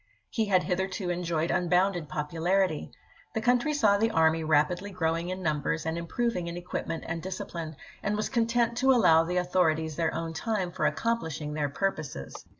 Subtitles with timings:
[0.31, 2.91] He had hitherto enjoyed unbounded popularity.
[3.35, 7.75] The country saw the army rapidly growing in numbers and improving in equipment and discipline,
[8.01, 12.45] and was content to allow the au thorities their own time for accomphshing their purposes.